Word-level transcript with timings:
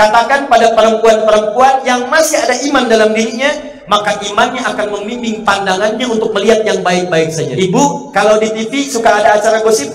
Katakan 0.00 0.48
pada 0.48 0.72
perempuan-perempuan 0.72 1.84
yang 1.84 2.08
masih 2.08 2.40
ada 2.40 2.56
iman 2.56 2.88
dalam 2.88 3.12
dirinya, 3.12 3.52
maka 3.84 4.16
imannya 4.24 4.64
akan 4.64 4.96
membimbing 4.96 5.44
pandangannya 5.44 6.08
untuk 6.08 6.32
melihat 6.32 6.64
yang 6.64 6.80
baik-baik 6.80 7.28
saja. 7.28 7.52
Ibu, 7.52 8.08
kalau 8.08 8.40
di 8.40 8.48
TV 8.48 8.88
suka 8.88 9.20
ada 9.20 9.36
acara 9.36 9.60
gosip? 9.60 9.92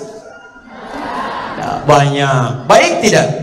Ya, 1.58 1.82
banyak. 1.90 2.70
Baik 2.70 3.02
tidak? 3.02 3.34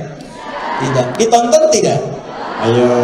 Tidak. 0.86 1.06
Ditonton 1.18 1.66
tidak? 1.74 1.98
Ayo. 2.62 2.94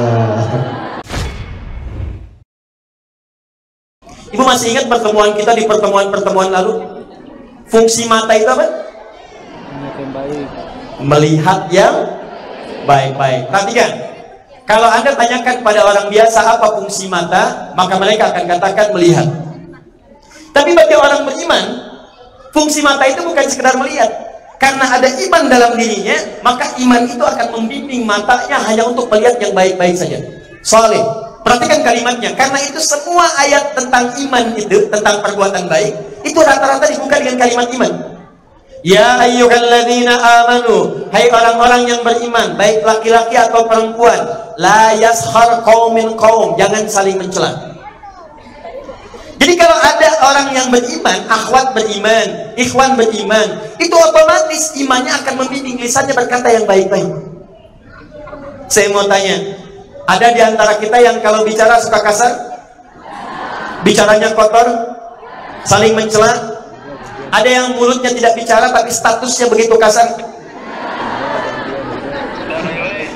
Ibu 4.38 4.42
masih 4.46 4.70
ingat 4.70 4.86
pertemuan 4.86 5.34
kita 5.34 5.58
di 5.58 5.66
pertemuan-pertemuan 5.66 6.54
lalu? 6.54 6.78
Fungsi 7.66 8.06
mata 8.06 8.38
itu 8.38 8.46
apa? 8.46 8.86
Melihat 11.02 11.66
yang 11.74 12.18
baik-baik. 12.88 13.52
Perhatikan. 13.52 13.90
Kalau 14.64 14.88
Anda 14.88 15.12
tanyakan 15.12 15.64
pada 15.64 15.80
orang 15.84 16.06
biasa 16.08 16.40
apa 16.56 16.76
fungsi 16.80 17.08
mata, 17.08 17.72
maka 17.76 17.96
mereka 18.00 18.32
akan 18.32 18.44
katakan 18.48 18.88
melihat. 18.96 19.28
Tapi 20.52 20.72
bagi 20.76 20.96
orang 20.96 21.24
beriman, 21.24 21.64
fungsi 22.52 22.80
mata 22.84 23.04
itu 23.08 23.20
bukan 23.24 23.44
sekedar 23.48 23.76
melihat. 23.76 24.08
Karena 24.58 24.90
ada 24.90 25.06
iman 25.06 25.46
dalam 25.46 25.72
dirinya, 25.78 26.18
maka 26.42 26.74
iman 26.82 27.06
itu 27.06 27.22
akan 27.22 27.46
membimbing 27.54 28.02
matanya 28.04 28.58
hanya 28.66 28.84
untuk 28.90 29.06
melihat 29.08 29.38
yang 29.38 29.54
baik-baik 29.54 29.94
saja. 29.94 30.18
Soalnya, 30.66 31.00
perhatikan 31.46 31.80
kalimatnya. 31.86 32.34
Karena 32.34 32.58
itu 32.60 32.82
semua 32.82 33.24
ayat 33.38 33.72
tentang 33.78 34.10
iman 34.18 34.44
itu, 34.58 34.90
tentang 34.90 35.22
perbuatan 35.22 35.64
baik, 35.70 35.94
itu 36.26 36.38
rata-rata 36.42 36.90
dibuka 36.90 37.22
dengan 37.22 37.38
kalimat 37.38 37.68
iman. 37.70 38.17
Ya 38.86 39.18
ayyuhalladzina 39.18 40.14
amanu 40.14 41.10
Hai 41.10 41.26
orang-orang 41.34 41.90
yang 41.90 42.00
beriman 42.06 42.54
Baik 42.54 42.86
laki-laki 42.86 43.34
atau 43.34 43.66
perempuan 43.66 44.22
La 44.54 44.94
yashar 44.94 45.66
qaumin 45.66 46.14
qaum 46.14 46.54
Jangan 46.54 46.86
saling 46.86 47.18
mencela 47.18 47.74
Jadi 49.38 49.54
kalau 49.58 49.74
ada 49.82 50.08
orang 50.30 50.54
yang 50.54 50.68
beriman 50.70 51.18
Akhwat 51.26 51.74
beriman 51.74 52.54
Ikhwan 52.54 52.94
beriman 52.94 53.48
Itu 53.82 53.98
otomatis 53.98 54.78
imannya 54.78 55.10
akan 55.26 55.34
membimbing 55.42 55.82
lisannya 55.82 56.14
berkata 56.14 56.46
yang 56.46 56.62
baik-baik 56.62 57.10
Saya 58.70 58.94
mau 58.94 59.02
tanya 59.10 59.58
Ada 60.06 60.26
di 60.30 60.40
antara 60.40 60.78
kita 60.78 61.02
yang 61.02 61.18
kalau 61.18 61.42
bicara 61.42 61.82
suka 61.82 61.98
kasar? 61.98 62.30
Bicaranya 63.82 64.38
kotor? 64.38 64.70
Saling 65.66 65.98
mencela? 65.98 66.57
Ada 67.28 67.48
yang 67.48 67.66
mulutnya 67.76 68.08
tidak 68.12 68.32
bicara 68.36 68.72
tapi 68.72 68.88
statusnya 68.88 69.46
begitu 69.52 69.76
kasar. 69.76 70.16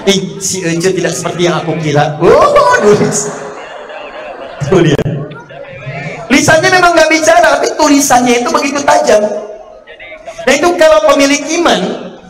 Ih, 0.02 0.42
si 0.42 0.60
Ece 0.66 0.90
tidak 0.90 1.14
seperti 1.14 1.46
yang 1.46 1.62
aku 1.62 1.78
kira. 1.78 2.18
Oh, 2.18 2.74
nulis. 2.82 3.30
Tuh 4.66 4.82
dia. 4.82 4.98
Lisannya 6.26 6.68
memang 6.74 6.90
nggak 6.96 7.10
bicara, 7.12 7.38
tapi 7.60 7.70
tulisannya 7.78 8.42
itu 8.42 8.50
begitu 8.50 8.80
tajam. 8.82 9.22
Nah 10.42 10.52
itu 10.58 10.68
kalau 10.74 11.06
pemilik 11.06 11.42
iman, 11.62 11.80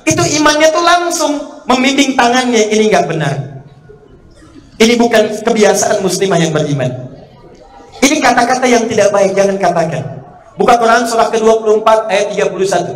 itu 0.05 0.23
imannya 0.37 0.69
tuh 0.69 0.85
langsung 0.85 1.33
membimbing 1.65 2.13
tangannya. 2.13 2.69
Ini 2.69 2.85
nggak 2.93 3.07
benar. 3.09 3.37
Ini 4.77 4.95
bukan 5.01 5.41
kebiasaan 5.41 6.05
muslimah 6.05 6.39
yang 6.43 6.53
beriman. 6.53 6.91
Ini 8.03 8.21
kata-kata 8.21 8.67
yang 8.69 8.85
tidak 8.91 9.15
baik, 9.15 9.33
jangan 9.33 9.57
katakan. 9.57 10.22
Buka 10.53 10.77
Quran 10.77 11.09
surah 11.09 11.33
ke-24 11.33 11.89
ayat 12.13 12.27
31. 12.37 12.93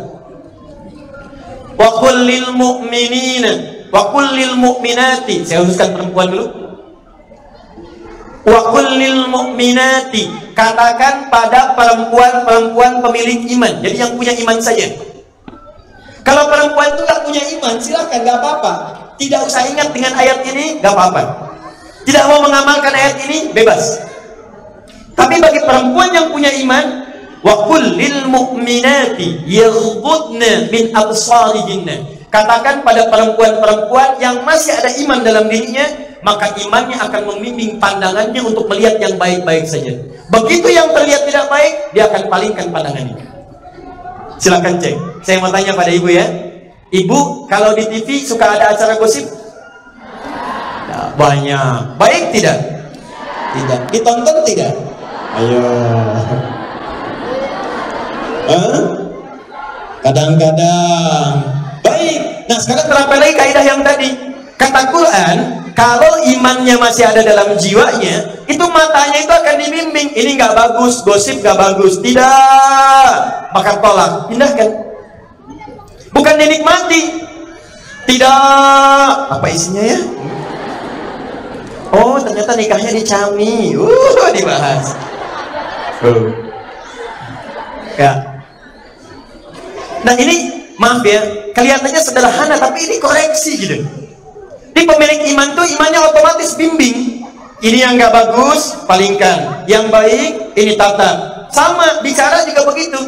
Wa 1.77 1.89
kullil 2.01 2.53
mu'minina 2.53 3.53
wa 3.89 4.13
kullil 4.13 4.53
mu'minati. 4.57 5.45
Saya 5.45 5.65
khususkan 5.65 5.93
perempuan 5.93 6.29
dulu. 6.29 6.47
Wa 8.45 8.61
kullil 8.73 9.29
mu'minati. 9.29 10.53
Katakan 10.53 11.29
pada 11.29 11.77
perempuan-perempuan 11.77 13.05
pemilik 13.05 13.45
iman. 13.57 13.73
Jadi 13.81 13.97
yang 14.01 14.13
punya 14.17 14.33
iman 14.41 14.57
saja. 14.57 14.89
Kalau 16.25 16.43
perempuan 16.51 16.91
itu 16.91 17.03
tak 17.07 17.23
punya 17.23 17.39
iman, 17.55 17.79
silahkan, 17.79 18.19
gak 18.19 18.37
apa-apa. 18.43 18.73
Tidak 19.15 19.47
usah 19.47 19.63
ingat 19.63 19.95
dengan 19.95 20.11
ayat 20.11 20.43
ini, 20.43 20.83
gak 20.83 20.91
apa-apa. 20.91 21.55
Tidak 22.03 22.23
mau 22.27 22.43
mengamalkan 22.43 22.91
ayat 22.91 23.15
ini, 23.23 23.55
bebas. 23.55 24.03
Tapi 25.15 25.39
bagi 25.39 25.63
perempuan 25.63 26.11
yang 26.11 26.27
punya 26.27 26.51
iman, 26.67 27.06
wa 27.47 27.63
kullil 27.63 28.27
mu'minati 28.27 29.47
yaghdudna 29.47 30.67
min 30.67 30.91
absarihinna. 30.91 31.95
Katakan 32.27 32.83
pada 32.83 33.07
perempuan-perempuan 33.07 34.19
yang 34.19 34.43
masih 34.43 34.75
ada 34.75 34.91
iman 34.99 35.23
dalam 35.23 35.47
dirinya 35.47 35.87
maka 36.19 36.51
imannya 36.59 36.99
akan 36.99 37.23
membimbing 37.23 37.79
pandangannya 37.79 38.43
untuk 38.43 38.67
melihat 38.67 38.99
yang 38.99 39.15
baik-baik 39.15 39.63
saja. 39.63 39.95
Begitu 40.27 40.75
yang 40.75 40.91
terlihat 40.91 41.23
tidak 41.23 41.47
baik 41.47 41.95
dia 41.95 42.03
akan 42.11 42.27
palingkan 42.27 42.67
pandangannya. 42.67 43.15
Silakan 44.35 44.75
cek 44.83 45.23
saya 45.23 45.39
mau 45.39 45.47
tanya 45.47 45.71
pada 45.71 45.87
ibu 45.87 46.11
ya. 46.11 46.27
Ibu 46.91 47.47
kalau 47.47 47.71
di 47.79 47.87
TV 47.87 48.27
suka 48.27 48.59
ada 48.59 48.75
acara 48.75 48.99
gosip? 48.99 49.23
Ya, 50.87 51.15
banyak. 51.15 51.95
Baik 51.95 52.35
tidak? 52.35 52.59
Tidak. 53.55 53.79
Ditonton 53.91 54.37
tidak? 54.43 54.71
Ayo 55.35 55.63
Kadang-kadang. 60.07 61.31
Baik. 61.83 62.47
Nah 62.47 62.57
sekarang 62.63 62.85
terapkan 62.87 63.19
lagi 63.19 63.33
kaidah 63.35 63.63
yang 63.65 63.81
tadi. 63.83 64.09
Kata 64.57 64.89
Quran, 64.89 65.37
kalau 65.77 66.23
imannya 66.25 66.79
masih 66.81 67.05
ada 67.05 67.21
dalam 67.21 67.53
jiwanya, 67.59 68.41
itu 68.49 68.65
matanya 68.71 69.19
itu 69.21 69.29
akan 69.29 69.55
dibimbing. 69.61 70.09
Ini 70.17 70.33
nggak 70.33 70.55
bagus, 70.57 71.05
gosip 71.05 71.43
nggak 71.43 71.59
bagus. 71.59 72.01
Tidak. 72.01 73.13
Maka 73.53 73.71
tolak, 73.83 74.31
pindahkan. 74.31 74.69
Bukan 76.09 76.35
dinikmati. 76.39 77.21
Tidak. 78.07 79.13
Apa 79.37 79.45
isinya 79.51 79.83
ya? 79.83 79.99
Oh, 81.93 82.17
ternyata 82.19 82.57
nikahnya 82.57 82.91
di 82.95 83.03
Cami. 83.03 83.75
Uh, 83.77 84.29
dibahas. 84.33 84.95
Uh. 86.01 86.31
Ya, 87.97 88.36
Nah 90.07 90.15
ini 90.15 90.35
maaf 90.79 91.03
ya, 91.03 91.51
kelihatannya 91.51 91.99
sederhana 91.99 92.55
tapi 92.55 92.87
ini 92.87 92.95
koreksi 93.03 93.59
gitu. 93.59 93.83
Di 94.71 94.87
pemilik 94.87 95.35
iman 95.35 95.51
tuh 95.51 95.67
imannya 95.67 95.99
otomatis 95.99 96.55
bimbing. 96.55 97.27
Ini 97.59 97.77
yang 97.83 97.99
nggak 97.99 98.13
bagus, 98.13 98.87
palingkan. 98.87 99.67
Yang 99.67 99.89
baik, 99.91 100.31
ini 100.55 100.79
tata. 100.79 101.43
Sama, 101.51 101.99
bicara 102.05 102.45
juga 102.45 102.69
begitu. 102.69 103.01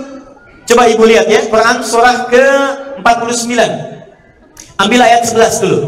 Coba 0.66 0.90
ibu 0.90 1.06
lihat 1.06 1.30
ya, 1.30 1.46
Quran 1.46 1.86
surah 1.86 2.26
ke-49. 2.28 3.54
Ambil 4.82 5.00
ayat 5.06 5.30
11 5.30 5.62
dulu. 5.62 5.80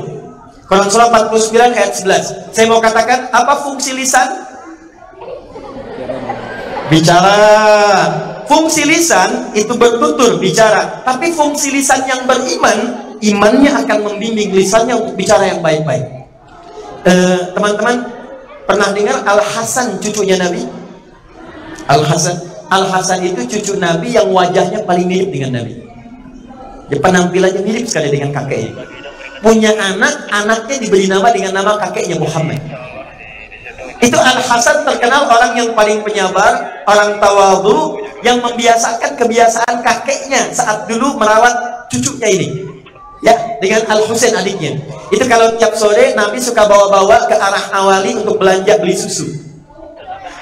Quran 0.70 0.88
surah 0.94 1.10
49 1.10 1.74
ayat 1.74 1.92
11. 1.98 2.54
Saya 2.54 2.66
mau 2.70 2.78
katakan, 2.78 3.34
apa 3.34 3.66
fungsi 3.66 3.98
lisan? 3.98 4.30
Bicara 6.94 7.50
fungsi 8.52 8.84
lisan 8.84 9.56
itu 9.56 9.72
bertutur 9.80 10.36
bicara. 10.36 11.00
Tapi 11.08 11.32
fungsi 11.32 11.72
lisan 11.72 12.04
yang 12.04 12.28
beriman 12.28 13.08
imannya 13.24 13.72
akan 13.72 14.12
membimbing 14.12 14.52
lisannya 14.52 15.00
untuk 15.00 15.16
bicara 15.16 15.56
yang 15.56 15.64
baik-baik. 15.64 16.04
Eh, 17.08 17.40
teman-teman 17.56 18.12
pernah 18.68 18.92
dengar 18.92 19.24
Al 19.24 19.40
Hasan 19.40 20.04
cucunya 20.04 20.36
Nabi? 20.36 20.68
Al 21.88 22.04
Hasan 22.04 22.36
Al 22.68 22.86
Hasan 22.92 23.24
itu 23.24 23.48
cucu 23.48 23.80
Nabi 23.80 24.20
yang 24.20 24.28
wajahnya 24.28 24.84
paling 24.84 25.08
mirip 25.08 25.32
dengan 25.32 25.64
Nabi. 25.64 25.80
Ya, 26.92 27.00
penampilannya 27.00 27.64
mirip 27.64 27.88
sekali 27.88 28.12
dengan 28.12 28.36
kakeknya. 28.36 28.84
Punya 29.40 29.72
anak 29.80 30.28
anaknya 30.30 30.76
diberi 30.78 31.08
nama 31.08 31.32
dengan 31.32 31.56
nama 31.56 31.80
kakeknya 31.80 32.20
Muhammad. 32.20 32.60
Itu 34.04 34.18
Al 34.20 34.44
Hasan 34.44 34.84
terkenal 34.84 35.30
orang 35.30 35.56
yang 35.56 35.70
paling 35.72 36.04
penyabar, 36.04 36.84
orang 36.90 37.18
tawadu, 37.22 38.02
yang 38.22 38.42
membiasakan 38.42 39.18
kebiasaan 39.18 39.82
kakeknya 39.82 40.54
saat 40.54 40.86
dulu 40.90 41.18
merawat 41.18 41.88
cucunya 41.90 42.30
ini. 42.30 42.50
Ya, 43.22 43.38
dengan 43.62 43.86
Al 43.86 44.02
Husain 44.10 44.34
adiknya. 44.34 44.82
Itu 45.14 45.22
kalau 45.30 45.54
tiap 45.62 45.78
sore 45.78 46.18
Nabi 46.18 46.42
suka 46.42 46.66
bawa-bawa 46.66 47.30
ke 47.30 47.38
arah 47.38 47.70
awali 47.70 48.18
untuk 48.18 48.42
belanja 48.42 48.82
beli 48.82 48.98
susu. 48.98 49.30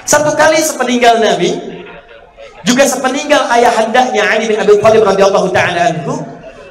Satu 0.08 0.32
kali 0.32 0.56
sepeninggal 0.64 1.20
Nabi, 1.20 1.60
juga 2.64 2.88
sepeninggal 2.88 3.52
ayah 3.52 3.84
hendaknya 3.84 4.24
Ali 4.24 4.48
bin 4.48 4.56
Abi 4.56 4.80
Thalib 4.80 5.04
radhiyallahu 5.04 5.52
taala 5.52 5.92
anhu, 5.92 6.24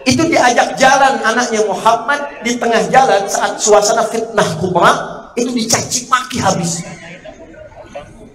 itu 0.09 0.23
diajak 0.25 0.73
jalan 0.81 1.21
anaknya 1.21 1.61
Muhammad 1.69 2.41
di 2.41 2.57
tengah 2.57 2.81
jalan 2.89 3.21
saat 3.29 3.61
suasana 3.61 4.09
fitnah 4.09 4.49
kubra 4.57 4.91
itu 5.37 5.53
dicaci 5.53 6.09
maki 6.09 6.41
habis 6.41 6.81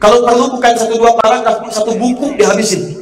kalau 0.04 0.20
perlu 0.20 0.44
bukan 0.52 0.72
satu 0.76 1.00
dua 1.00 1.16
paragraf 1.16 1.64
satu 1.72 1.96
buku 1.96 2.36
dihabisin 2.36 2.92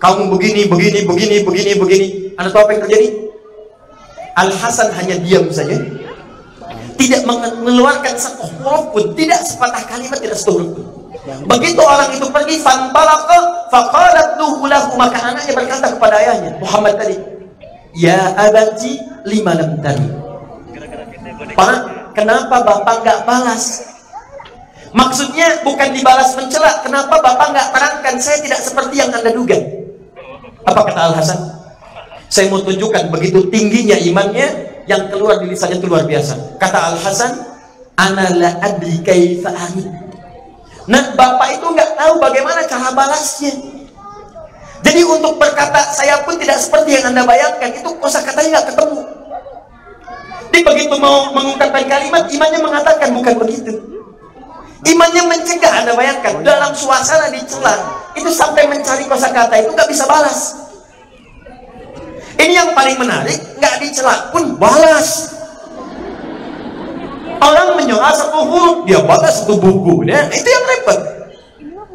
kamu 0.00 0.32
begini 0.32 0.64
begini 0.72 1.04
begini 1.04 1.36
begini 1.44 1.72
begini 1.76 2.08
anda 2.40 2.48
tahu 2.48 2.64
apa 2.64 2.72
yang 2.72 2.82
terjadi 2.88 3.08
Al 4.40 4.48
Hasan 4.48 4.88
hanya 4.96 5.20
diam 5.20 5.52
saja 5.52 5.76
tidak 7.00 7.24
mengeluarkan 7.24 8.12
satu 8.12 8.44
huruf 8.60 8.92
pun, 8.92 9.04
tidak 9.16 9.40
sepatah 9.40 9.88
kalimat, 9.88 10.20
tidak 10.20 10.36
satu 10.36 10.60
huruf 10.60 10.70
pun. 10.76 10.86
Begitu 11.48 11.80
orang 11.80 12.12
itu 12.12 12.28
pergi, 12.28 12.60
fantalaka 12.60 13.68
faqalat 13.72 14.36
lahu 14.36 14.94
maka 15.00 15.18
anaknya 15.32 15.52
berkata 15.56 15.96
kepada 15.96 16.20
ayahnya, 16.20 16.60
Muhammad 16.60 17.00
tadi, 17.00 17.16
Ya 17.96 18.36
abati 18.36 19.00
lima 19.26 19.56
lam 19.56 19.80
tadi. 19.82 20.06
Pak, 21.56 21.78
kenapa 22.14 22.62
bapak 22.62 23.02
nggak 23.02 23.20
balas? 23.26 23.89
Maksudnya 24.90 25.62
bukan 25.62 25.94
dibalas 25.94 26.34
mencela. 26.34 26.82
Kenapa 26.82 27.22
bapak 27.22 27.54
nggak 27.54 27.68
terangkan? 27.70 28.14
Saya 28.18 28.42
tidak 28.42 28.60
seperti 28.62 28.98
yang 28.98 29.14
anda 29.14 29.30
duga. 29.30 29.58
Apa 30.66 30.80
kata 30.86 31.00
Al 31.10 31.14
Hasan? 31.14 31.40
Saya 32.30 32.46
mau 32.50 32.62
tunjukkan 32.62 33.10
begitu 33.10 33.46
tingginya 33.50 33.98
imannya 33.98 34.46
yang 34.86 35.10
keluar 35.10 35.38
di 35.42 35.50
lisannya 35.50 35.78
itu 35.78 35.86
luar 35.86 36.06
biasa. 36.06 36.58
Kata 36.58 36.78
Al 36.94 36.96
Hasan, 36.98 37.32
Ana 37.98 38.26
la 38.34 38.50
adri 38.64 38.98
Nah, 40.90 41.04
bapak 41.14 41.48
itu 41.54 41.66
nggak 41.70 41.90
tahu 41.94 42.18
bagaimana 42.18 42.66
cara 42.66 42.90
balasnya. 42.90 43.52
Jadi 44.80 45.06
untuk 45.06 45.36
berkata 45.36 45.86
saya 45.92 46.24
pun 46.24 46.34
tidak 46.40 46.56
seperti 46.56 46.98
yang 46.98 47.12
anda 47.12 47.22
bayangkan 47.28 47.70
itu 47.70 47.90
kosa 48.00 48.24
katanya 48.24 48.58
nggak 48.58 48.74
ketemu. 48.74 49.00
Jadi 50.50 50.60
begitu 50.66 50.94
mau 50.98 51.30
mengungkapkan 51.30 51.84
kalimat 51.86 52.26
imannya 52.26 52.58
mengatakan 52.58 53.08
bukan 53.14 53.34
begitu. 53.38 53.99
Imannya 54.80 55.22
mencegah 55.28 55.72
anda 55.84 55.92
bayangkan 55.92 56.40
dalam 56.40 56.72
suasana 56.72 57.28
dicela 57.28 57.76
itu 58.16 58.32
sampai 58.32 58.64
mencari 58.64 59.04
kosa 59.04 59.28
kata 59.28 59.60
itu 59.60 59.70
nggak 59.76 59.90
bisa 59.92 60.08
balas. 60.08 60.56
Ini 62.40 62.52
yang 62.56 62.72
paling 62.72 62.96
menarik 62.96 63.36
nggak 63.60 63.74
dicela 63.84 64.32
pun 64.32 64.56
balas. 64.56 65.36
Orang 67.40 67.76
menyoal 67.76 68.12
satu 68.12 68.40
dia 68.88 69.00
balas 69.04 69.44
satu 69.44 69.60
buku 69.60 70.08
ya 70.08 70.24
itu 70.32 70.48
yang 70.48 70.64
repot. 70.64 70.98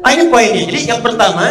Nah, 0.06 0.10
ini 0.14 0.30
poinnya. 0.30 0.62
Jadi 0.70 0.80
yang 0.86 1.02
pertama 1.02 1.42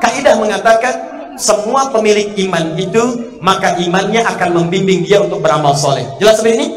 Kaidah 0.00 0.40
mengatakan 0.40 0.94
semua 1.36 1.92
pemilik 1.92 2.32
iman 2.48 2.72
itu 2.80 3.36
maka 3.44 3.76
imannya 3.76 4.24
akan 4.24 4.56
membimbing 4.56 5.04
dia 5.04 5.20
untuk 5.20 5.44
beramal 5.44 5.76
soleh. 5.76 6.08
Jelas 6.16 6.40
seperti 6.40 6.56
ini? 6.56 6.68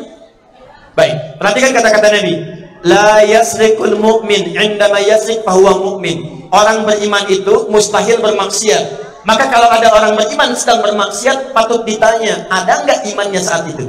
Baik, 0.92 1.40
perhatikan 1.40 1.72
kata-kata 1.72 2.08
Nabi. 2.12 2.61
La 2.82 3.22
yasrikul 3.22 3.94
mu'min 4.02 4.58
indama 4.58 4.98
yasrik 4.98 5.46
fahuwa 5.46 5.78
mu'min. 5.78 6.50
Orang 6.50 6.84
beriman 6.84 7.30
itu 7.30 7.70
mustahil 7.70 8.18
bermaksiat. 8.18 9.14
Maka 9.22 9.54
kalau 9.54 9.70
ada 9.70 9.94
orang 9.94 10.18
beriman 10.18 10.58
sedang 10.58 10.82
bermaksiat, 10.82 11.54
patut 11.54 11.86
ditanya, 11.86 12.50
ada 12.50 12.82
nggak 12.82 13.06
imannya 13.14 13.38
saat 13.38 13.70
itu? 13.70 13.86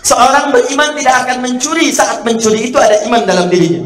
Seorang 0.00 0.48
beriman 0.48 0.96
tidak 0.96 1.28
akan 1.28 1.38
mencuri 1.44 1.92
saat 1.92 2.24
mencuri 2.24 2.72
itu 2.72 2.80
ada 2.80 3.04
iman 3.04 3.28
dalam 3.28 3.52
dirinya. 3.52 3.84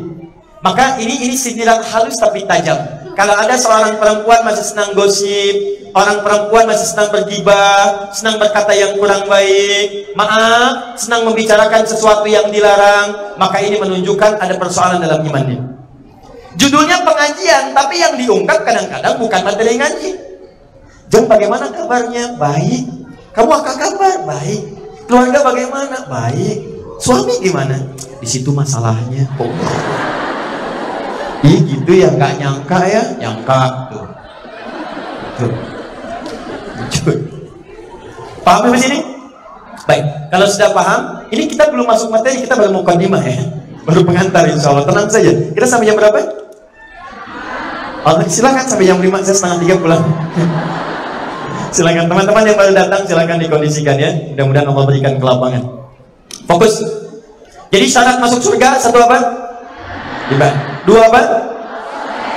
Maka 0.62 1.02
ini 1.02 1.26
ini 1.26 1.34
sindiran 1.34 1.82
halus 1.82 2.14
tapi 2.22 2.46
tajam. 2.46 2.78
Kalau 3.12 3.34
ada 3.36 3.54
seorang 3.60 4.00
perempuan 4.00 4.40
masih 4.40 4.64
senang 4.64 4.96
gosip, 4.96 5.54
orang 5.92 6.24
perempuan 6.24 6.64
masih 6.64 6.88
senang 6.88 7.12
bergibah, 7.12 8.08
senang 8.16 8.40
berkata 8.40 8.72
yang 8.72 8.96
kurang 8.96 9.28
baik, 9.28 10.16
maaf, 10.16 10.96
senang 10.96 11.28
membicarakan 11.28 11.84
sesuatu 11.84 12.24
yang 12.24 12.48
dilarang, 12.48 13.36
maka 13.36 13.60
ini 13.60 13.76
menunjukkan 13.76 14.40
ada 14.40 14.56
persoalan 14.56 15.00
dalam 15.04 15.20
imannya. 15.20 15.60
Judulnya 16.56 17.04
pengajian, 17.04 17.72
tapi 17.76 18.00
yang 18.00 18.16
diungkap 18.16 18.64
kadang-kadang 18.64 19.16
bukan 19.20 19.40
materi 19.44 19.76
ngaji. 19.76 20.10
Jom 21.12 21.28
bagaimana 21.28 21.68
kabarnya? 21.68 22.40
Baik. 22.40 22.88
Kamu 23.36 23.52
apa 23.52 23.72
kabar? 23.76 24.16
Baik. 24.24 24.62
Keluarga 25.04 25.44
bagaimana? 25.44 25.96
Baik. 26.08 26.64
Suami 27.00 27.36
gimana? 27.40 27.76
Di 28.20 28.28
situ 28.28 28.48
masalahnya. 28.52 29.28
Oh. 29.36 29.48
Ih 31.42 31.58
gitu 31.66 31.92
ya 31.98 32.08
nggak 32.14 32.38
nyangka 32.38 32.78
ya 32.86 33.02
nyangka. 33.18 33.60
Tuh. 33.90 34.06
Tuh. 37.02 37.18
Paham 38.46 38.70
di 38.70 38.78
sini? 38.78 38.98
Baik 39.82 40.04
kalau 40.30 40.46
sudah 40.46 40.70
paham 40.70 41.00
ini 41.34 41.50
kita 41.50 41.66
belum 41.74 41.86
masuk 41.90 42.14
materi 42.14 42.46
kita 42.46 42.54
baru 42.54 42.70
mau 42.70 42.86
kandima 42.86 43.18
ya. 43.26 43.42
Baru 43.82 44.06
pengantar 44.06 44.46
insya 44.46 44.70
Allah. 44.70 44.86
Tenang 44.86 45.10
saja. 45.10 45.32
Kita 45.50 45.66
sampai 45.66 45.90
jam 45.90 45.98
berapa? 45.98 46.22
Oh, 48.02 48.18
silakan 48.26 48.66
sampai 48.66 48.86
jam 48.86 48.98
5 48.98 49.10
saya 49.26 49.34
setengah 49.34 49.58
tiga 49.62 49.74
pulang. 49.78 50.02
Silakan 51.74 52.04
teman-teman 52.10 52.42
yang 52.44 52.58
baru 52.58 52.72
datang 52.74 53.06
silakan 53.06 53.38
dikondisikan 53.42 53.96
ya. 53.96 54.10
Mudah-mudahan 54.34 54.66
Allah 54.70 54.84
berikan 54.86 55.14
kelapangan. 55.22 55.62
Fokus. 56.50 56.82
Jadi 57.72 57.86
syarat 57.88 58.20
masuk 58.20 58.42
surga 58.42 58.76
satu 58.76 59.00
apa? 59.02 59.18
Ibadah 60.34 60.71
Dua 60.82 61.06
apa? 61.06 61.22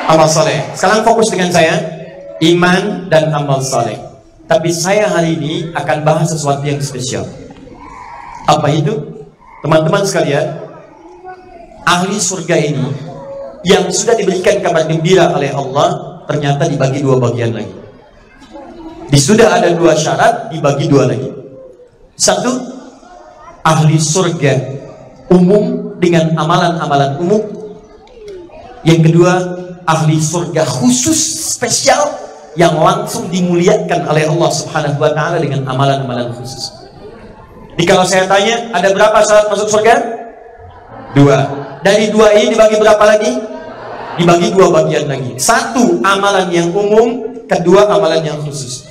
Amal 0.06 0.30
soleh. 0.30 0.62
Sekarang 0.78 1.02
fokus 1.02 1.34
dengan 1.34 1.50
saya. 1.50 1.82
Iman 2.44 3.10
dan 3.10 3.34
amal 3.34 3.64
soleh. 3.64 3.98
Tapi 4.46 4.70
saya 4.70 5.10
hari 5.10 5.34
ini 5.40 5.54
akan 5.74 6.06
bahas 6.06 6.30
sesuatu 6.30 6.62
yang 6.62 6.78
spesial. 6.78 7.26
Apa 8.46 8.70
itu? 8.70 8.94
Teman-teman 9.66 10.06
sekalian, 10.06 10.46
ahli 11.82 12.22
surga 12.22 12.54
ini 12.54 12.86
yang 13.66 13.90
sudah 13.90 14.14
diberikan 14.14 14.62
kabar 14.62 14.86
gembira 14.86 15.34
oleh 15.34 15.50
Allah 15.50 16.22
ternyata 16.30 16.70
dibagi 16.70 17.02
dua 17.02 17.18
bagian 17.18 17.58
lagi. 17.58 17.74
Di 19.10 19.18
sudah 19.18 19.58
ada 19.58 19.74
dua 19.74 19.98
syarat 19.98 20.54
dibagi 20.54 20.86
dua 20.86 21.10
lagi. 21.10 21.34
Satu, 22.14 22.62
ahli 23.66 23.98
surga 23.98 24.54
umum 25.34 25.98
dengan 25.98 26.38
amalan-amalan 26.38 27.18
umum 27.18 27.42
yang 28.86 29.02
kedua, 29.02 29.34
ahli 29.90 30.22
surga 30.22 30.62
khusus 30.62 31.18
spesial 31.58 32.06
yang 32.54 32.78
langsung 32.78 33.28
dimuliakan 33.34 34.08
oleh 34.08 34.30
Allah 34.30 34.50
Subhanahu 34.54 35.02
wa 35.02 35.12
taala 35.12 35.42
dengan 35.42 35.66
amalan-amalan 35.66 36.32
khusus. 36.38 36.72
Jadi 37.76 37.84
kalau 37.84 38.06
saya 38.08 38.24
tanya, 38.30 38.72
ada 38.72 38.94
berapa 38.96 39.20
syarat 39.26 39.52
masuk 39.52 39.68
surga? 39.68 39.96
Dua. 41.12 41.38
Dari 41.84 42.14
dua 42.14 42.32
ini 42.38 42.56
dibagi 42.56 42.80
berapa 42.80 43.04
lagi? 43.04 43.36
Dibagi 44.16 44.48
dua 44.56 44.72
bagian 44.72 45.12
lagi. 45.12 45.36
Satu 45.36 46.00
amalan 46.06 46.48
yang 46.54 46.72
umum, 46.72 47.42
kedua 47.50 47.92
amalan 47.92 48.24
yang 48.24 48.40
khusus. 48.40 48.88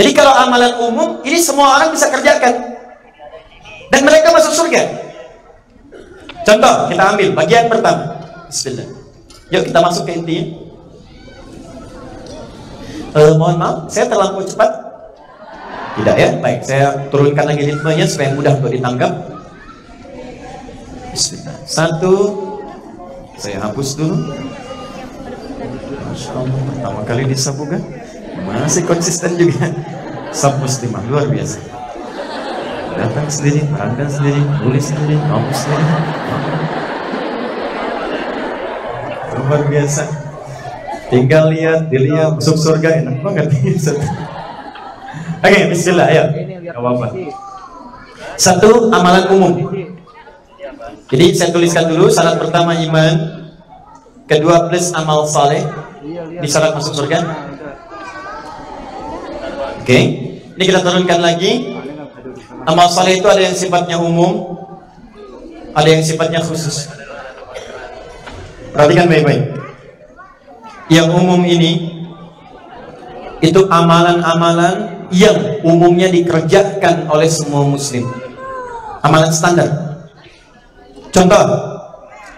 Jadi 0.00 0.10
kalau 0.16 0.32
amalan 0.32 0.72
umum, 0.80 1.20
ini 1.26 1.36
semua 1.36 1.76
orang 1.76 1.92
bisa 1.92 2.08
kerjakan. 2.08 2.78
Dan 3.92 4.06
mereka 4.06 4.32
masuk 4.32 4.54
surga. 4.54 4.86
Contoh, 6.46 6.88
kita 6.88 7.02
ambil 7.04 7.28
bagian 7.36 7.68
pertama. 7.68 8.16
Bismillah. 8.48 8.99
Yuk 9.50 9.66
kita 9.66 9.78
masuk 9.82 10.06
ke 10.06 10.14
intinya. 10.14 10.44
Uh, 13.10 13.34
mohon 13.34 13.58
maaf, 13.58 13.76
saya 13.90 14.06
terlalu 14.06 14.46
cepat. 14.46 14.70
Tidak 15.98 16.16
ya? 16.16 16.30
Baik, 16.38 16.62
saya 16.62 17.10
turunkan 17.10 17.50
lagi 17.50 17.66
ritmenya 17.66 18.06
supaya 18.06 18.30
mudah 18.38 18.54
untuk. 18.62 19.10
Bismillah. 21.10 21.58
Satu, 21.66 22.14
saya 23.34 23.58
hapus 23.66 23.98
dulu. 23.98 24.30
Masya 26.06 26.30
Allah, 26.38 26.60
pertama 26.70 27.00
kali 27.02 27.22
disapu 27.26 27.66
kan? 27.66 27.82
Masih 28.46 28.86
konsisten 28.86 29.34
juga. 29.34 29.66
Sapu 30.30 30.62
muslimah, 30.62 31.02
luar 31.10 31.26
biasa. 31.26 31.58
Datang 32.94 33.26
sendiri, 33.26 33.66
berangkat 33.66 34.14
sendiri, 34.14 34.38
tulis 34.62 34.84
sendiri, 34.86 35.18
hapus 35.18 35.58
sendiri 35.66 35.86
luar 39.44 39.62
biasa. 39.68 40.02
Tinggal 41.10 41.50
lihat 41.50 41.90
dilihat 41.90 42.38
masuk 42.38 42.54
surga 42.54 43.02
enak 43.02 43.18
banget. 43.24 43.50
Oke 43.50 43.96
okay, 45.42 45.62
Bismillah 45.72 46.06
ayo. 46.12 46.24
Apa-apa. 46.70 47.06
Satu 48.38 48.92
amalan 48.94 49.24
umum. 49.34 49.52
Jadi 51.10 51.26
saya 51.34 51.50
tuliskan 51.50 51.90
dulu 51.90 52.06
syarat 52.06 52.38
pertama 52.38 52.78
iman. 52.78 53.14
Kedua 54.30 54.70
plus 54.70 54.94
amal 54.94 55.26
saleh. 55.26 55.66
Di 56.38 56.46
syarat 56.46 56.78
masuk 56.78 56.94
surga. 56.94 57.18
Oke 59.80 59.88
okay. 59.88 60.02
ini 60.54 60.62
kita 60.62 60.84
turunkan 60.86 61.18
lagi. 61.18 61.74
Amal 62.68 62.86
saleh 62.92 63.18
itu 63.18 63.26
ada 63.26 63.42
yang 63.42 63.56
sifatnya 63.56 63.98
umum 63.98 64.60
ada 65.74 65.88
yang 65.88 66.02
sifatnya 66.02 66.40
khusus 66.42 66.90
Perhatikan 68.70 69.06
baik-baik. 69.10 69.42
Yang 70.90 71.08
umum 71.14 71.42
ini 71.46 72.02
itu 73.40 73.60
amalan-amalan 73.70 75.06
yang 75.10 75.62
umumnya 75.66 76.10
dikerjakan 76.10 77.10
oleh 77.10 77.26
semua 77.26 77.66
muslim. 77.66 78.06
Amalan 79.00 79.32
standar. 79.32 79.70
Contoh, 81.10 81.44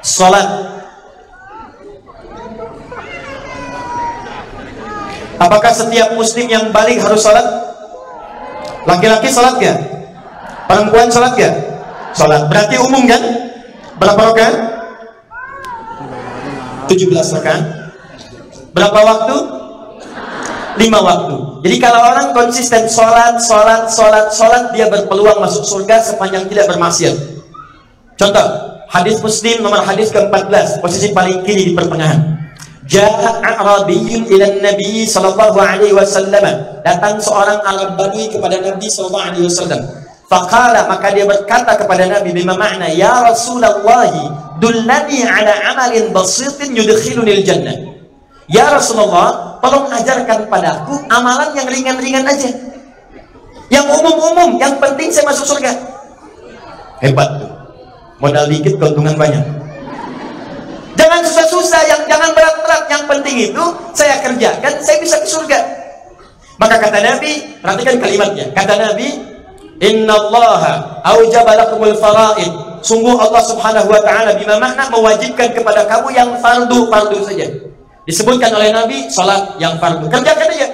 sholat. 0.00 0.48
Apakah 5.42 5.72
setiap 5.74 6.14
muslim 6.14 6.46
yang 6.46 6.70
balik 6.70 7.02
harus 7.02 7.20
sholat? 7.20 7.44
Laki-laki 8.86 9.28
sholat 9.28 9.58
gak? 9.58 9.78
Perempuan 10.70 11.10
sholat 11.10 11.34
gak? 11.34 11.54
Sholat. 12.14 12.46
Berarti 12.46 12.78
umum 12.78 13.04
kan? 13.10 13.22
Berapa 13.98 14.32
rakaat? 14.32 14.81
17 16.94 17.36
rakaat. 17.40 17.64
Berapa 18.72 18.98
waktu? 19.04 19.36
5 20.80 20.88
waktu. 20.88 21.36
Jadi 21.62 21.76
kalau 21.78 22.00
orang 22.00 22.28
konsisten 22.32 22.88
sholat, 22.88 23.36
sholat, 23.38 23.86
sholat, 23.92 24.32
sholat, 24.32 24.64
dia 24.72 24.88
berpeluang 24.88 25.38
masuk 25.38 25.62
surga 25.62 26.00
sepanjang 26.00 26.48
tidak 26.48 26.72
bermaksiat. 26.72 27.14
Contoh, 28.16 28.46
hadis 28.88 29.20
Muslim 29.20 29.62
nomor 29.62 29.84
hadis 29.84 30.08
ke-14, 30.10 30.80
posisi 30.80 31.12
paling 31.12 31.44
kiri 31.44 31.70
di 31.70 31.72
pertengahan. 31.76 32.40
Ja'a 32.88 33.40
Arabiyyun 33.40 34.26
ila 34.26 34.46
Nabi 34.58 35.06
sallallahu 35.06 35.58
alaihi 35.60 35.94
wasallam. 35.94 36.42
Datang 36.82 37.22
seorang 37.22 37.62
Arab 37.62 37.94
Badui 37.94 38.26
kepada 38.26 38.58
Nabi 38.58 38.90
sallallahu 38.90 39.26
alaihi 39.32 39.46
wasallam. 39.46 40.01
Faqala 40.32 40.88
maka 40.88 41.12
dia 41.12 41.28
berkata 41.28 41.76
kepada 41.76 42.08
Nabi 42.08 42.32
bima 42.32 42.56
makna 42.56 42.88
ya 42.88 43.20
Rasulullah 43.20 44.08
dullani 44.56 45.28
ala 45.28 45.52
amalin 45.76 46.08
basitin 46.08 46.72
yudkhilunil 46.72 47.44
jannah. 47.44 47.76
Ya 48.48 48.72
Rasulullah, 48.72 49.60
tolong 49.60 49.92
ajarkan 49.92 50.48
padaku 50.48 51.04
amalan 51.12 51.52
yang 51.52 51.68
ringan-ringan 51.68 52.24
aja. 52.24 52.48
Yang 53.68 53.86
umum-umum, 53.92 54.56
yang 54.56 54.80
penting 54.80 55.12
saya 55.12 55.28
masuk 55.28 55.52
surga. 55.52 55.72
Hebat 57.04 57.28
tuh. 57.36 57.52
Modal 58.16 58.48
dikit 58.48 58.80
keuntungan 58.80 59.12
banyak. 59.20 59.44
Jangan 60.96 61.20
susah-susah, 61.28 61.80
yang 61.92 62.02
jangan 62.08 62.32
berat-berat. 62.32 62.88
Yang 62.88 63.04
penting 63.08 63.36
itu 63.52 63.64
saya 63.92 64.16
kerjakan, 64.24 64.80
saya 64.80 64.96
bisa 64.96 65.16
ke 65.20 65.28
surga. 65.28 65.60
Maka 66.56 66.76
kata 66.80 66.98
Nabi, 67.00 67.56
perhatikan 67.64 67.96
kalimatnya. 68.00 68.46
Kata 68.52 68.76
Nabi, 68.76 69.31
Inna 69.80 70.12
Allah 70.12 70.62
awjaba 71.06 71.56
lakumul 71.56 71.96
faraid. 71.96 72.52
Sungguh 72.82 73.14
Allah 73.14 73.42
Subhanahu 73.46 73.88
wa 73.88 74.00
taala 74.02 74.34
bima 74.34 74.58
makna 74.58 74.90
mewajibkan 74.90 75.54
kepada 75.54 75.86
kamu 75.86 76.12
yang 76.12 76.30
fardu 76.42 76.90
fardu 76.90 77.18
saja. 77.22 77.46
Disebutkan 78.02 78.50
oleh 78.50 78.74
Nabi 78.74 79.06
salat 79.06 79.56
yang 79.62 79.78
fardu. 79.78 80.10
Kerjakan 80.10 80.48
aja. 80.50 80.68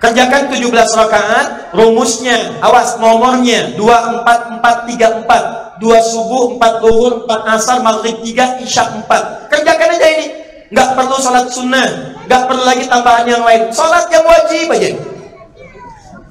Kerjakan 0.00 0.52
17 0.52 0.68
rakaat, 1.00 1.72
rumusnya, 1.72 2.60
awas 2.60 3.00
nomornya 3.00 3.72
2 3.72 3.80
4 3.80 4.60
4 4.60 4.84
3 4.92 5.24
4. 5.24 5.80
2 5.80 6.12
subuh, 6.12 6.54
4 6.60 6.84
zuhur, 6.84 7.12
4 7.24 7.56
asar, 7.56 7.80
maghrib 7.80 8.20
3, 8.20 8.60
isya 8.60 8.84
4. 9.00 9.48
Kerjakan 9.48 9.88
aja 9.96 10.06
ini. 10.20 10.26
Enggak 10.68 10.88
perlu 10.96 11.16
salat 11.20 11.46
sunnah, 11.48 12.18
enggak 12.24 12.42
perlu 12.50 12.64
lagi 12.64 12.84
tambahan 12.88 13.26
yang 13.28 13.44
lain. 13.44 13.68
Salat 13.72 14.08
yang 14.12 14.24
wajib 14.24 14.66
aja. 14.72 15.13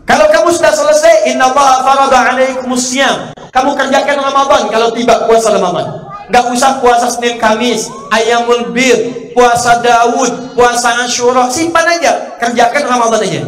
Kalau 0.04 0.28
kamu 0.28 0.50
sudah 0.52 0.74
selesai, 0.76 1.32
Inna 1.32 1.48
Allah 1.52 1.80
farada 1.84 2.36
alaikumusiyam. 2.36 3.32
Kamu 3.54 3.72
kerjakan 3.78 4.18
Ramadan 4.20 4.68
kalau 4.68 4.92
tiba 4.92 5.24
puasa 5.30 5.56
Ramadan. 5.56 6.12
Gak 6.32 6.50
usah 6.52 6.80
puasa 6.80 7.08
Senin 7.12 7.40
Kamis, 7.40 7.88
Ayamul 8.12 8.72
Bir, 8.72 9.32
puasa 9.36 9.80
Daud, 9.80 10.56
puasa 10.56 11.04
Ashura, 11.04 11.48
simpan 11.52 11.86
aja, 11.88 12.36
kerjakan 12.40 12.84
Ramadan 12.88 13.22
aja. 13.22 13.42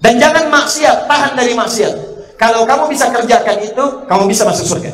Dan 0.00 0.20
jangan 0.20 0.52
maksiat, 0.52 1.08
tahan 1.08 1.32
dari 1.32 1.56
maksiat. 1.56 1.94
Kalau 2.36 2.68
kamu 2.68 2.92
bisa 2.92 3.08
kerjakan 3.08 3.56
itu, 3.64 3.84
kamu 4.04 4.28
bisa 4.28 4.44
masuk 4.44 4.76
surga. 4.76 4.92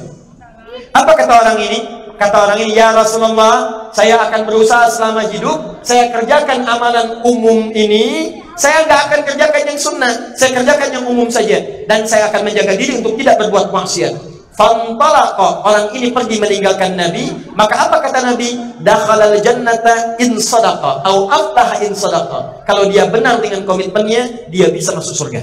Apa 0.95 1.17
kata 1.19 1.35
orang 1.43 1.59
ini? 1.59 1.79
Kata 2.21 2.37
orang 2.47 2.59
ini, 2.61 2.77
ya 2.77 2.93
Rasulullah, 2.93 3.89
saya 3.97 4.21
akan 4.29 4.45
berusaha 4.45 4.87
selama 4.93 5.25
hidup, 5.33 5.81
saya 5.83 6.13
kerjakan 6.13 6.63
amalan 6.69 7.25
umum 7.25 7.73
ini, 7.73 8.39
saya 8.61 8.85
nggak 8.85 9.01
akan 9.09 9.21
kerjakan 9.25 9.63
yang 9.73 9.79
sunnah, 9.81 10.13
saya 10.37 10.61
kerjakan 10.61 10.89
yang 10.93 11.05
umum 11.09 11.33
saja. 11.33 11.57
Dan 11.89 12.05
saya 12.05 12.29
akan 12.29 12.45
menjaga 12.45 12.77
diri 12.77 13.01
untuk 13.01 13.17
tidak 13.17 13.41
berbuat 13.41 13.73
maksiat. 13.73 14.13
Fantalaqa, 14.53 15.65
orang 15.65 15.97
ini 15.97 16.13
pergi 16.13 16.37
meninggalkan 16.37 16.93
Nabi, 16.93 17.33
maka 17.57 17.89
apa 17.89 18.05
kata 18.05 18.21
Nabi? 18.21 18.61
Dakhalal 18.85 19.41
jannata 19.41 20.21
in 20.21 20.37
sadaqa, 20.37 21.01
au 21.09 21.33
aftaha 21.33 21.81
in 21.81 21.97
sadaqa. 21.97 22.61
Kalau 22.69 22.85
dia 22.93 23.09
benar 23.09 23.41
dengan 23.41 23.65
komitmennya, 23.65 24.53
dia 24.53 24.69
bisa 24.69 24.93
masuk 24.93 25.17
surga. 25.17 25.41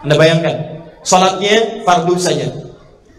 Anda 0.00 0.16
bayangkan, 0.16 0.56
salatnya 1.04 1.84
fardu 1.84 2.16
saja. 2.16 2.48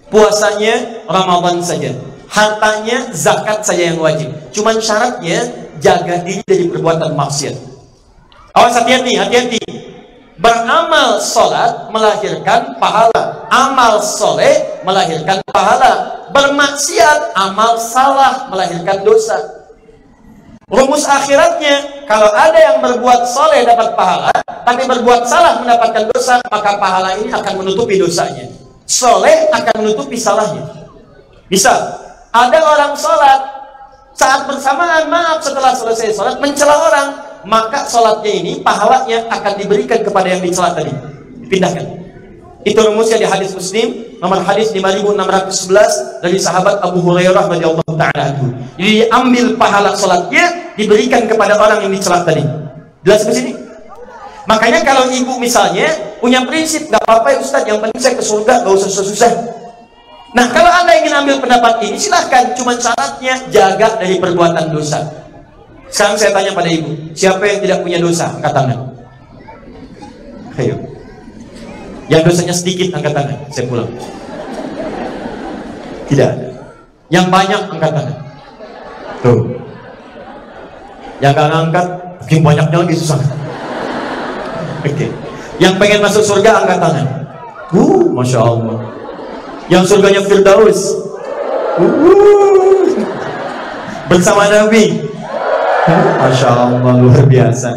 Puasanya 0.09 1.05
Ramadan 1.05 1.61
saja. 1.61 1.93
Hartanya 2.25 3.13
zakat 3.13 3.61
saja 3.61 3.93
yang 3.93 4.01
wajib. 4.01 4.33
Cuman 4.49 4.81
syaratnya 4.81 5.45
jaga 5.77 6.25
diri 6.25 6.41
dari 6.41 6.65
perbuatan 6.65 7.13
maksiat. 7.13 7.70
Awas 8.51 8.75
hati-hati, 8.75 9.15
hati-hati. 9.15 9.63
Beramal 10.41 11.21
sholat 11.21 11.87
melahirkan 11.93 12.75
pahala. 12.81 13.47
Amal 13.47 14.01
soleh 14.01 14.81
melahirkan 14.83 15.39
pahala. 15.53 16.25
Bermaksiat, 16.33 17.37
amal 17.37 17.77
salah 17.77 18.49
melahirkan 18.49 19.05
dosa. 19.05 19.37
Rumus 20.71 21.03
akhiratnya, 21.03 22.07
kalau 22.07 22.31
ada 22.31 22.55
yang 22.55 22.77
berbuat 22.79 23.27
soleh 23.27 23.67
dapat 23.67 23.91
pahala, 23.91 24.31
tapi 24.63 24.87
berbuat 24.87 25.27
salah 25.27 25.59
mendapatkan 25.59 26.07
dosa, 26.15 26.39
maka 26.47 26.79
pahala 26.79 27.19
ini 27.19 27.27
akan 27.27 27.53
menutupi 27.59 27.99
dosanya. 27.99 28.47
Soleh 28.87 29.51
akan 29.51 29.83
menutupi 29.83 30.15
salahnya. 30.15 30.63
Bisa. 31.51 31.75
Ada 32.31 32.59
orang 32.63 32.95
sholat, 32.95 33.39
saat 34.15 34.47
bersamaan, 34.47 35.11
maaf 35.11 35.43
setelah 35.43 35.75
selesai 35.75 36.15
sholat, 36.15 36.39
mencela 36.39 36.79
orang, 36.79 37.30
maka 37.45 37.89
sholatnya 37.89 38.31
ini 38.31 38.51
pahalanya 38.61 39.25
akan 39.29 39.53
diberikan 39.57 39.99
kepada 40.05 40.27
yang 40.29 40.41
dicela 40.41 40.73
tadi. 40.73 40.93
Dipindahkan. 41.45 41.85
Itu 42.61 42.77
rumusnya 42.77 43.17
di 43.17 43.25
hadis 43.25 43.57
muslim 43.57 44.17
nomor 44.21 44.37
hadis 44.45 44.69
5611 44.69 46.21
dari 46.21 46.37
sahabat 46.37 46.77
Abu 46.85 47.01
Hurairah 47.01 47.49
radhiyallahu 47.49 47.97
taala 47.97 48.37
jadi 48.77 49.09
ambil 49.09 49.57
pahala 49.57 49.97
sholatnya 49.97 50.73
diberikan 50.77 51.25
kepada 51.25 51.57
orang 51.57 51.85
yang 51.85 51.91
dicela 51.93 52.21
tadi. 52.21 52.45
Jelas 53.01 53.25
di 53.25 53.33
sini? 53.33 53.51
Makanya 54.45 54.81
kalau 54.85 55.09
ibu 55.09 55.37
misalnya 55.37 56.17
punya 56.17 56.41
prinsip 56.45 56.89
gak 56.89 57.01
apa-apa 57.05 57.33
ya 57.33 57.37
Ustaz 57.41 57.65
yang 57.65 57.77
penting 57.81 58.01
saya 58.01 58.17
ke 58.17 58.25
surga 58.25 58.65
gak 58.65 58.73
usah 58.73 58.89
susah-susah. 58.89 59.31
Nah 60.37 60.49
kalau 60.49 60.69
anda 60.69 60.97
ingin 60.97 61.13
ambil 61.13 61.41
pendapat 61.41 61.81
ini 61.85 61.97
silahkan. 61.97 62.53
Cuma 62.57 62.77
syaratnya 62.77 63.37
jaga 63.53 64.01
dari 64.01 64.17
perbuatan 64.17 64.73
dosa 64.73 65.21
sekarang 65.91 66.15
saya 66.15 66.31
tanya 66.31 66.55
pada 66.55 66.71
ibu, 66.71 66.95
siapa 67.11 67.43
yang 67.43 67.59
tidak 67.59 67.83
punya 67.83 67.99
dosa? 67.99 68.31
Angkat 68.39 68.53
tangan. 68.55 68.79
Ayo. 70.55 70.75
Yang 72.07 72.21
dosanya 72.31 72.55
sedikit, 72.55 72.95
angkat 72.95 73.11
tangan. 73.11 73.37
Saya 73.51 73.65
pulang. 73.67 73.91
Tidak. 76.07 76.31
Yang 77.11 77.25
banyak, 77.27 77.61
angkat 77.75 77.91
tangan. 77.91 78.15
Tuh. 79.19 79.41
Yang 81.19 81.33
gak 81.35 81.49
ngangkat, 81.51 81.87
mungkin 82.23 82.39
banyaknya 82.39 82.77
lagi 82.87 82.95
susah. 82.95 83.19
Oke. 84.81 84.95
Okay. 84.95 85.09
Yang 85.59 85.75
pengen 85.75 85.99
masuk 86.07 86.23
surga, 86.23 86.63
angkat 86.63 86.79
tangan. 86.79 87.07
Uh, 87.75 88.07
Masya 88.15 88.39
Allah. 88.39 88.79
Yang 89.67 89.83
surganya 89.91 90.23
Firdaus. 90.23 90.95
Uh, 91.75 92.87
bersama 94.07 94.47
Nabi. 94.47 95.10
Masya 95.89 96.47
Allah 96.49 96.93
luar 97.01 97.25
biasa. 97.25 97.69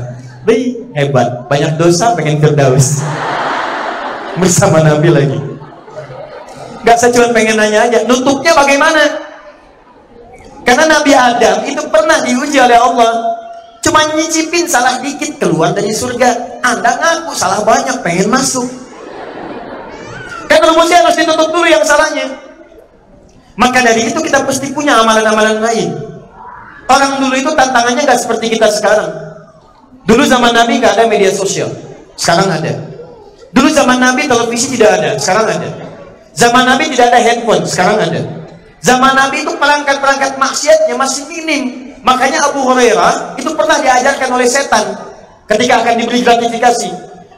Baik, 0.45 0.93
hebat. 0.93 1.49
Banyak 1.49 1.81
dosa 1.81 2.13
pengen 2.13 2.37
Firdaus. 2.37 3.01
Bersama 4.37 4.85
Nabi 4.85 5.09
lagi. 5.09 5.39
Gak 6.85 7.01
saya 7.01 7.17
cuma 7.17 7.33
pengen 7.33 7.57
nanya 7.57 7.89
aja, 7.89 8.05
nutupnya 8.05 8.53
bagaimana? 8.53 9.01
Karena 10.69 10.85
Nabi 10.85 11.13
Adam 11.17 11.65
itu 11.65 11.81
pernah 11.89 12.21
diuji 12.21 12.61
oleh 12.61 12.77
Allah. 12.77 13.41
Cuma 13.81 14.05
nyicipin 14.17 14.69
salah 14.69 15.01
dikit 15.01 15.41
keluar 15.41 15.73
dari 15.73 15.93
surga. 15.93 16.61
Anda 16.61 16.93
ngaku 16.93 17.33
salah 17.37 17.65
banyak 17.65 18.05
pengen 18.05 18.29
masuk. 18.29 18.69
Kan 20.45 20.61
rumusnya 20.61 21.05
harus 21.05 21.17
ditutup 21.17 21.49
dulu 21.53 21.65
yang 21.65 21.85
salahnya. 21.85 22.29
Maka 23.57 23.81
dari 23.81 24.13
itu 24.13 24.21
kita 24.21 24.45
pasti 24.45 24.73
punya 24.73 25.01
amalan-amalan 25.01 25.65
lain. 25.65 26.14
Orang 26.85 27.21
dulu 27.21 27.35
itu 27.37 27.51
tantangannya 27.57 28.05
nggak 28.05 28.21
seperti 28.21 28.57
kita 28.57 28.69
sekarang. 28.69 29.11
Dulu 30.05 30.23
zaman 30.29 30.53
Nabi 30.53 30.85
nggak 30.85 31.01
ada 31.01 31.05
media 31.09 31.33
sosial, 31.33 31.73
sekarang 32.21 32.53
ada. 32.53 32.73
Dulu 33.57 33.69
zaman 33.73 33.97
Nabi 34.03 34.29
televisi 34.29 34.77
tidak 34.77 35.01
ada, 35.01 35.11
sekarang 35.17 35.47
ada. 35.49 35.69
Zaman 36.35 36.65
Nabi 36.67 36.91
tidak 36.93 37.15
ada 37.15 37.21
handphone, 37.25 37.65
sekarang 37.65 37.97
ada. 38.03 38.21
Zaman 38.85 39.13
Nabi 39.17 39.49
itu 39.49 39.53
perangkat-perangkat 39.57 40.37
maksiatnya 40.37 40.95
masih 40.99 41.25
minim. 41.33 41.95
Makanya 42.05 42.53
Abu 42.53 42.61
Hurairah 42.69 43.41
itu 43.41 43.49
pernah 43.57 43.81
diajarkan 43.81 44.29
oleh 44.29 44.45
setan 44.45 44.93
ketika 45.49 45.81
akan 45.81 45.95
diberi 46.05 46.21
gratifikasi. 46.21 46.91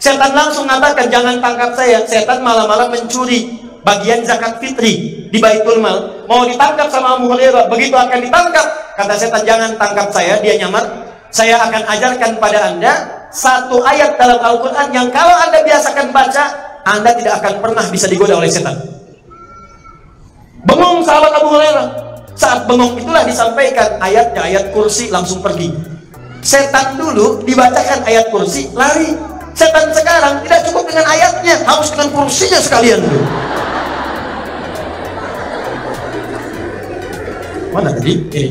Setan 0.03 0.35
langsung 0.35 0.67
mengatakan 0.67 1.07
jangan 1.07 1.39
tangkap 1.39 1.71
saya. 1.79 2.03
Setan 2.03 2.43
malam-malam 2.43 2.91
mencuri 2.91 3.66
bagian 3.87 4.27
zakat 4.27 4.59
fitri 4.59 5.25
di 5.31 5.39
Baitul 5.39 5.79
Mal. 5.79 6.27
Mau 6.27 6.43
ditangkap 6.43 6.91
sama 6.91 7.23
Abu 7.23 7.31
Hurairah. 7.31 7.71
Begitu 7.71 7.95
akan 7.95 8.19
ditangkap, 8.19 8.67
Kata 8.97 9.13
setan, 9.13 9.45
jangan 9.45 9.77
tangkap 9.77 10.09
saya, 10.09 10.41
dia 10.41 10.57
nyamar. 10.57 10.81
Saya 11.29 11.61
akan 11.69 11.85
ajarkan 11.85 12.41
pada 12.41 12.73
anda 12.73 12.93
satu 13.29 13.85
ayat 13.85 14.17
dalam 14.17 14.41
Al-Quran 14.41 14.89
yang 14.89 15.09
kalau 15.13 15.37
anda 15.37 15.61
biasakan 15.61 16.17
baca, 16.17 16.45
anda 16.89 17.13
tidak 17.13 17.45
akan 17.45 17.61
pernah 17.61 17.85
bisa 17.93 18.09
digoda 18.09 18.41
oleh 18.41 18.49
setan. 18.49 18.73
Abu 21.37 21.49
Hurairah. 21.53 21.89
Saat 22.37 22.69
bengong 22.69 23.01
itulah 23.01 23.25
disampaikan 23.25 24.01
ayatnya 24.01 24.45
ayat 24.45 24.73
kursi 24.73 25.13
langsung 25.13 25.45
pergi. 25.45 25.73
Setan 26.41 26.97
dulu 26.97 27.45
dibacakan 27.45 28.01
ayat 28.09 28.33
kursi 28.33 28.73
lari. 28.73 29.13
Setan 29.57 29.89
sekarang 29.93 30.45
tidak 30.45 30.69
cukup 30.69 30.85
dengan 30.89 31.05
ayatnya, 31.09 31.65
harus 31.65 31.89
dengan 31.93 32.13
kursinya 32.13 32.61
sekalian 32.61 33.01
dulu. 33.01 33.21
Mana 37.77 37.93
tadi? 37.93 38.17
Ini. 38.33 38.49